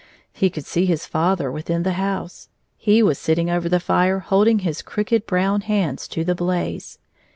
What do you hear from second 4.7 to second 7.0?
crooked brown hands to the blaze.